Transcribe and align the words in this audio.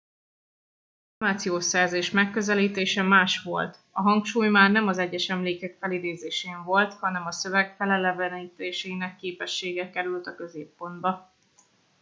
az 1.17 1.31
információszerzés 1.31 2.11
megközelítése 2.11 3.01
más 3.01 3.41
volt 3.43 3.77
a 3.91 4.01
hangsúly 4.01 4.47
már 4.47 4.71
nem 4.71 4.87
az 4.87 4.97
egyes 4.97 5.29
emlékek 5.29 5.77
felidézésen 5.79 6.63
volt 6.63 6.93
hanem 6.93 7.25
a 7.25 7.31
szöveg 7.31 7.75
felelevenítésének 7.75 9.15
képessége 9.15 9.89
került 9.89 10.27
a 10.27 10.35
középpontba 10.35 11.33